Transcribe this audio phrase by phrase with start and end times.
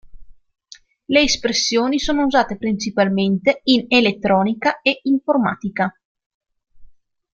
[1.05, 5.95] Le espressioni sono usate principalmente in elettronica e informatica.